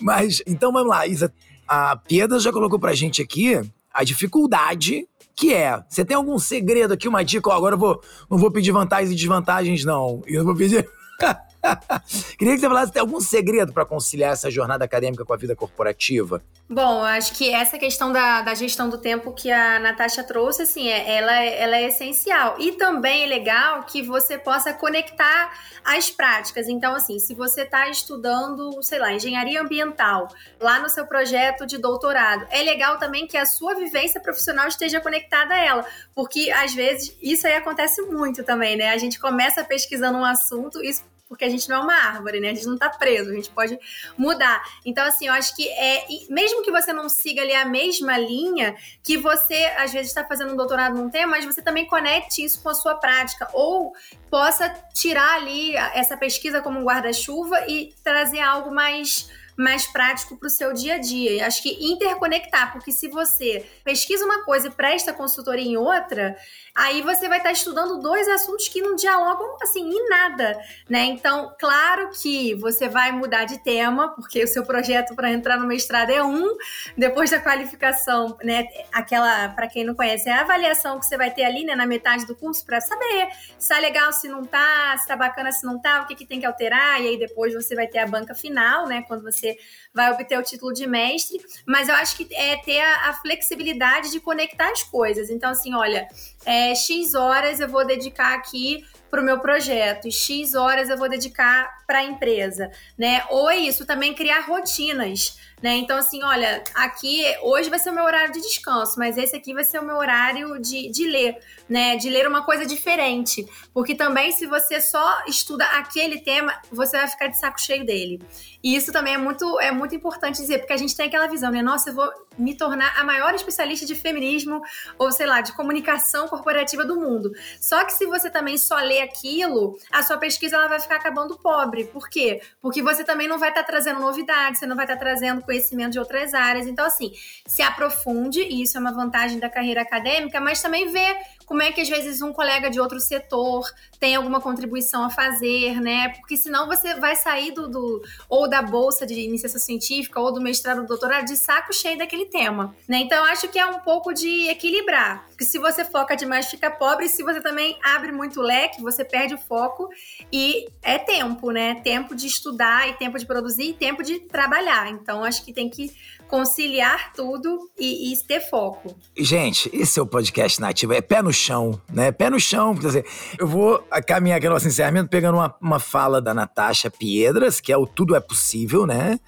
[0.00, 1.32] Mas, então vamos lá, Isa.
[1.66, 3.60] A Pedra já colocou pra gente aqui
[3.92, 7.48] a dificuldade que é, você tem algum segredo aqui, uma dica?
[7.48, 8.00] Ó, agora eu vou,
[8.30, 10.22] não vou pedir vantagens e desvantagens, não.
[10.26, 10.86] Eu vou pedir.
[12.38, 15.54] Queria que você falasse, tem algum segredo para conciliar essa jornada acadêmica com a vida
[15.54, 16.42] corporativa?
[16.68, 20.88] Bom, acho que essa questão da, da gestão do tempo que a Natasha trouxe, assim,
[20.88, 22.56] é, ela, ela é essencial.
[22.58, 25.52] E também é legal que você possa conectar
[25.84, 26.68] as práticas.
[26.68, 30.28] Então, assim, se você está estudando, sei lá, engenharia ambiental,
[30.60, 35.00] lá no seu projeto de doutorado, é legal também que a sua vivência profissional esteja
[35.00, 35.86] conectada a ela.
[36.14, 38.90] Porque, às vezes, isso aí acontece muito também, né?
[38.90, 42.50] A gente começa pesquisando um assunto, isso porque a gente não é uma árvore, né?
[42.50, 43.78] A gente não tá preso, a gente pode
[44.18, 44.60] mudar.
[44.84, 46.04] Então, assim, eu acho que é.
[46.28, 50.52] Mesmo que você não siga ali a mesma linha, que você, às vezes, está fazendo
[50.52, 53.48] um doutorado num tema, mas você também conecte isso com a sua prática.
[53.52, 53.92] Ou
[54.28, 60.46] possa tirar ali essa pesquisa como um guarda-chuva e trazer algo mais mais prático para
[60.46, 61.32] o seu dia a dia.
[61.32, 66.34] E acho que interconectar, porque se você pesquisa uma coisa e presta consultoria em outra,
[66.80, 71.04] aí você vai estar estudando dois assuntos que não dialogam assim em nada, né?
[71.04, 75.66] Então, claro que você vai mudar de tema, porque o seu projeto para entrar no
[75.66, 76.56] mestrado é um,
[76.96, 78.66] depois da qualificação, né?
[78.92, 81.86] Aquela, para quem não conhece, é a avaliação que você vai ter ali, né, na
[81.86, 85.66] metade do curso para saber se tá legal, se não tá, se tá bacana, se
[85.66, 88.06] não tá, o que que tem que alterar, e aí depois você vai ter a
[88.06, 89.58] banca final, né, quando você
[89.92, 94.10] vai obter o título de mestre, mas eu acho que é ter a, a flexibilidade
[94.10, 95.28] de conectar as coisas.
[95.28, 96.08] Então, assim, olha,
[96.44, 100.96] é, X horas eu vou dedicar aqui para o meu projeto e X horas eu
[100.96, 103.24] vou dedicar para a empresa, né?
[103.28, 105.76] Ou é isso, também criar rotinas, né?
[105.76, 109.52] Então, assim, olha, aqui hoje vai ser o meu horário de descanso, mas esse aqui
[109.52, 111.36] vai ser o meu horário de, de ler,
[111.68, 111.96] né?
[111.96, 113.44] De ler uma coisa diferente.
[113.74, 118.22] Porque também, se você só estuda aquele tema, você vai ficar de saco cheio dele.
[118.62, 121.50] E isso também é muito, é muito importante dizer, porque a gente tem aquela visão,
[121.50, 121.62] né?
[121.62, 124.60] Nossa, eu vou me tornar a maior especialista de feminismo
[124.98, 127.32] ou, sei lá, de comunicação corporativa do mundo.
[127.60, 131.38] Só que se você também só lê aquilo, a sua pesquisa ela vai ficar acabando
[131.38, 131.84] pobre.
[131.84, 132.40] Por quê?
[132.60, 135.42] Porque você também não vai estar tá trazendo novidades, você não vai estar tá trazendo
[135.42, 136.66] conhecimento de outras áreas.
[136.66, 137.12] Então, assim,
[137.46, 141.16] se aprofunde, e isso é uma vantagem da carreira acadêmica, mas também vê
[141.50, 145.80] como é que às vezes um colega de outro setor tem alguma contribuição a fazer,
[145.80, 146.10] né?
[146.10, 150.40] Porque senão você vai sair do, do ou da bolsa de iniciação científica ou do
[150.40, 152.98] mestrado, doutorado de saco cheio daquele tema, né?
[152.98, 157.08] Então acho que é um pouco de equilibrar, porque se você foca demais fica pobre,
[157.08, 159.88] se você também abre muito o leque, você perde o foco
[160.32, 161.80] e é tempo, né?
[161.82, 164.88] Tempo de estudar e tempo de produzir e tempo de trabalhar.
[164.88, 165.92] Então acho que tem que
[166.30, 168.96] conciliar tudo e, e, ter foco.
[169.18, 172.12] Gente, esse é o podcast nativo, é pé no chão, né?
[172.12, 173.06] Pé no chão, quer dizer,
[173.38, 177.72] eu vou caminhar aqui no nosso encerramento pegando uma, uma fala da Natasha Piedras, que
[177.72, 179.18] é o Tudo é Possível, né?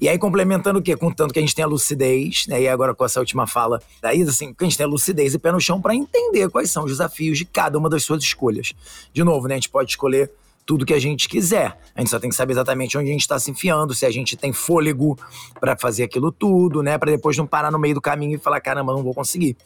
[0.00, 0.96] E aí complementando o quê?
[0.96, 2.62] Com tanto que a gente tem a lucidez, né?
[2.62, 5.34] E agora com essa última fala da Isa, assim, que a gente tem a lucidez
[5.34, 8.22] e pé no chão para entender quais são os desafios de cada uma das suas
[8.22, 8.72] escolhas.
[9.12, 9.54] De novo, né?
[9.54, 10.30] A gente pode escolher
[10.66, 11.78] tudo que a gente quiser.
[11.94, 14.10] A gente só tem que saber exatamente onde a gente está se enfiando, se a
[14.10, 15.16] gente tem fôlego
[15.60, 16.98] para fazer aquilo tudo, né?
[16.98, 19.56] Para depois não parar no meio do caminho e falar, caramba, não vou conseguir,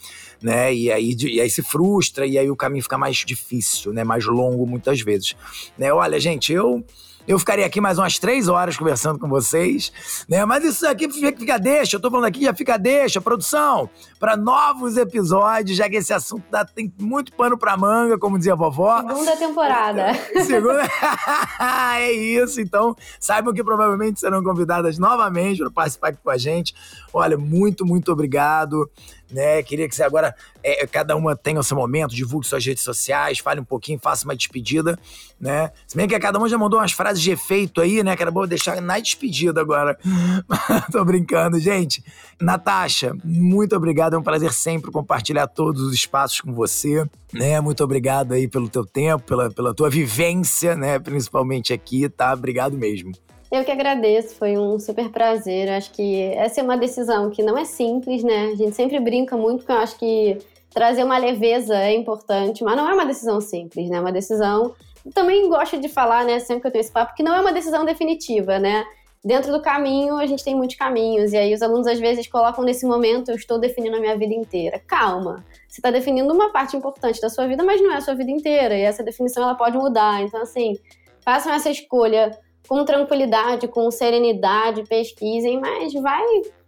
[0.42, 0.72] né?
[0.72, 4.04] E aí, e aí se frustra e aí o caminho fica mais difícil, né?
[4.04, 5.34] Mais longo muitas vezes,
[5.78, 5.90] né?
[5.90, 6.84] Olha, gente, eu
[7.30, 9.92] eu ficaria aqui mais umas três horas conversando com vocês,
[10.28, 10.44] né?
[10.44, 13.88] Mas isso aqui fica deixa, eu tô falando aqui, já fica deixa, produção,
[14.18, 18.54] para novos episódios, já que esse assunto dá, tem muito pano pra manga, como dizia
[18.54, 18.98] a vovó.
[19.06, 20.12] Segunda temporada.
[20.44, 20.82] Segunda.
[21.98, 26.74] é isso, então saibam que provavelmente serão convidadas novamente para participar aqui com a gente.
[27.14, 28.90] Olha, muito, muito obrigado
[29.30, 29.62] né?
[29.62, 33.38] Queria que você agora, é, cada uma tenha o seu momento, divulgue suas redes sociais,
[33.38, 34.98] fale um pouquinho, faça uma despedida,
[35.40, 35.70] né?
[35.86, 38.16] Se bem que cada uma já mandou umas frases de efeito aí, né?
[38.16, 39.98] Que era bom deixar na despedida agora.
[40.92, 42.04] Tô brincando, gente.
[42.40, 47.60] Natasha, muito obrigado, é um prazer sempre compartilhar todos os espaços com você, né?
[47.60, 50.98] Muito obrigado aí pelo teu tempo, pela, pela tua vivência, né?
[50.98, 52.32] Principalmente aqui, tá?
[52.32, 53.12] Obrigado mesmo.
[53.50, 55.68] Eu que agradeço, foi um super prazer.
[55.68, 58.50] Eu acho que essa é uma decisão que não é simples, né?
[58.52, 60.38] A gente sempre brinca muito, porque eu acho que
[60.72, 63.96] trazer uma leveza é importante, mas não é uma decisão simples, né?
[63.96, 64.72] É uma decisão.
[65.12, 67.52] Também gosto de falar, né, sempre que eu tenho esse papo, que não é uma
[67.52, 68.84] decisão definitiva, né?
[69.22, 72.64] Dentro do caminho, a gente tem muitos caminhos, e aí os alunos às vezes colocam
[72.64, 74.80] nesse momento, eu estou definindo a minha vida inteira.
[74.86, 78.14] Calma, você está definindo uma parte importante da sua vida, mas não é a sua
[78.14, 80.22] vida inteira, e essa definição ela pode mudar.
[80.22, 80.78] Então, assim,
[81.22, 82.30] façam essa escolha
[82.68, 86.24] com tranquilidade, com serenidade, pesquisem, mas vai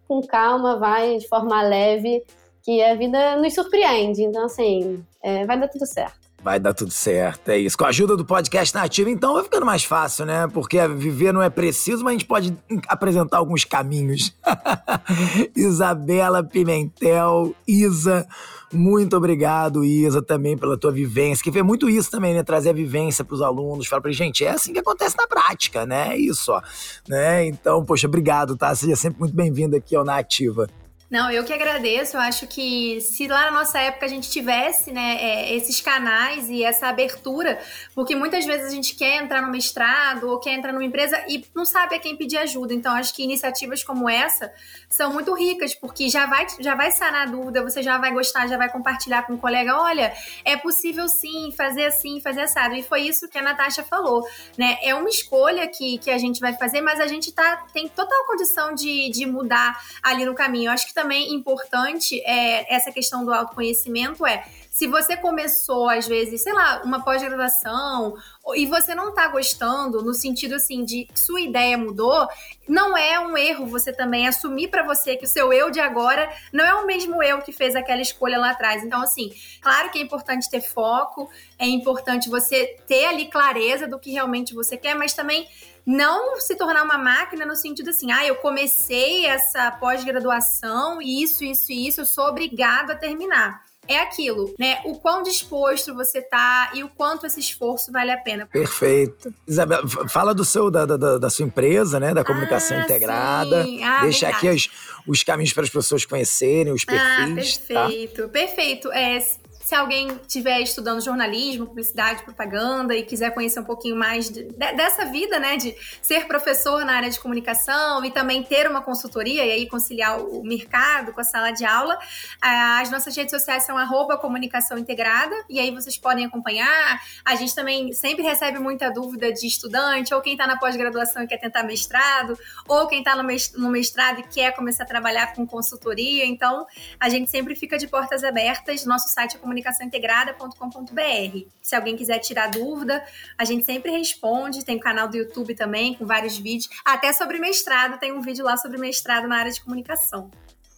[0.09, 2.22] com calma, vai de forma leve,
[2.62, 4.22] que a vida nos surpreende.
[4.22, 6.21] Então, assim, é, vai dar tudo certo.
[6.42, 7.78] Vai dar tudo certo, é isso.
[7.78, 10.48] Com a ajuda do podcast nativo, então vai ficando mais fácil, né?
[10.48, 12.57] Porque viver não é preciso, mas a gente pode
[12.88, 14.35] apresentar alguns caminhos.
[15.55, 18.26] Isabela Pimentel, Isa,
[18.72, 22.42] muito obrigado, Isa, também pela tua vivência, que vê muito isso também, né?
[22.42, 25.87] Trazer a vivência para os alunos, falar para gente, é assim que acontece na prática,
[25.87, 26.14] né?
[26.14, 26.61] É isso, ó.
[27.09, 27.46] Né?
[27.46, 28.74] Então, poxa, obrigado, tá?
[28.74, 30.66] Seja sempre muito bem-vindo aqui ao Na Ativa.
[31.12, 32.16] Não, eu que agradeço.
[32.16, 36.48] Eu acho que se lá na nossa época a gente tivesse né, é, esses canais
[36.48, 37.61] e essa abertura,
[37.94, 41.44] porque muitas vezes a gente quer entrar no mestrado ou quer entrar numa empresa e
[41.55, 42.72] não sabe a quem pedir ajuda.
[42.72, 44.51] Então, acho que iniciativas como essa
[44.88, 48.46] são muito ricas, porque já vai, já vai sanar a dúvida, você já vai gostar,
[48.46, 50.14] já vai compartilhar com um colega: olha,
[50.46, 52.75] é possível sim fazer assim, fazer assado.
[52.75, 54.27] E foi isso que a Natasha falou.
[54.57, 54.79] Né?
[54.83, 58.25] É uma escolha que, que a gente vai fazer, mas a gente tá, tem total
[58.25, 60.70] condição de, de mudar ali no caminho.
[60.70, 64.45] Eu acho que também importante é essa questão do autoconhecimento é
[64.83, 68.16] se você começou, às vezes, sei lá, uma pós-graduação
[68.57, 72.27] e você não tá gostando, no sentido assim, de sua ideia mudou,
[72.68, 76.29] não é um erro você também assumir para você que o seu eu de agora
[76.53, 78.83] não é o mesmo eu que fez aquela escolha lá atrás.
[78.83, 84.01] Então, assim, claro que é importante ter foco, é importante você ter ali clareza do
[84.01, 85.47] que realmente você quer, mas também
[85.87, 91.71] não se tornar uma máquina no sentido assim, ah, eu comecei essa pós-graduação, isso, isso
[91.71, 94.81] isso, eu sou obrigado a terminar é aquilo, né?
[94.85, 98.47] O quão disposto você tá e o quanto esse esforço vale a pena.
[98.47, 99.35] Perfeito.
[99.47, 102.14] Isabela, fala do seu, da, da, da sua empresa, né?
[102.14, 103.64] Da comunicação ah, integrada.
[103.64, 103.83] Sim.
[103.83, 104.49] Ah, Deixa verdade.
[104.49, 104.71] aqui os,
[105.07, 107.61] os caminhos para as pessoas conhecerem, os perfis.
[107.71, 108.29] Ah, perfeito, tá?
[108.29, 108.92] perfeito.
[108.92, 109.18] É,
[109.64, 114.72] se alguém estiver estudando jornalismo, publicidade, propaganda e quiser conhecer um pouquinho mais de, de,
[114.72, 119.44] dessa vida, né, de ser professor na área de comunicação e também ter uma consultoria
[119.44, 121.98] e aí conciliar o mercado com a sala de aula,
[122.40, 123.79] as nossas redes sociais são
[124.18, 127.01] comunicação integrada e aí vocês podem acompanhar.
[127.25, 131.27] A gente também sempre recebe muita dúvida de estudante ou quem está na pós-graduação e
[131.27, 136.25] quer tentar mestrado ou quem está no mestrado e quer começar a trabalhar com consultoria.
[136.25, 136.66] Então,
[136.98, 138.85] a gente sempre fica de portas abertas.
[138.85, 141.47] Nosso site é comunicaçãointegrada.com.br.
[141.61, 143.05] Se alguém quiser tirar dúvida,
[143.37, 144.65] a gente sempre responde.
[144.65, 146.69] Tem o canal do YouTube também, com vários vídeos.
[146.85, 150.31] Até sobre mestrado, tem um vídeo lá sobre mestrado na área de comunicação.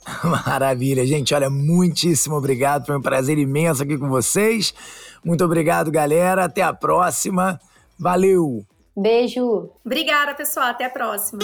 [0.47, 1.35] Maravilha, gente.
[1.35, 2.87] Olha, muitíssimo obrigado.
[2.87, 4.75] Foi um prazer imenso aqui com vocês.
[5.25, 6.45] Muito obrigado, galera.
[6.45, 7.59] Até a próxima.
[7.99, 8.65] Valeu!
[8.97, 9.71] Beijo!
[9.85, 10.67] Obrigada, pessoal.
[10.67, 11.41] Até a próxima.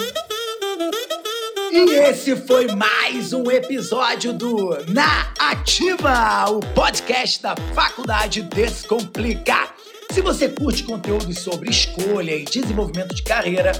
[1.73, 9.69] E esse foi mais um episódio do Na Ativa, o podcast da Faculdade Descomplica.
[10.11, 13.71] Se você curte conteúdo sobre escolha e desenvolvimento de carreira,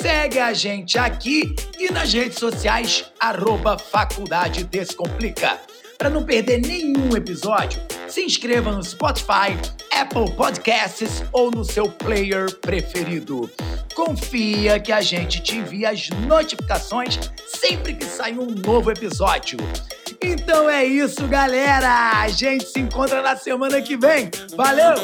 [0.00, 5.58] segue a gente aqui e nas redes sociais, arroba Faculdade Descomplica.
[5.98, 9.56] Para não perder nenhum episódio, se inscreva no Spotify,
[9.92, 13.48] Apple Podcasts ou no seu player preferido.
[13.94, 19.58] Confia que a gente te envia as notificações sempre que sair um novo episódio.
[20.20, 22.20] Então é isso, galera!
[22.20, 24.30] A gente se encontra na semana que vem.
[24.56, 24.94] Valeu!